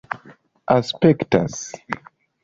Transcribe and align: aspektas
aspektas 0.75 1.53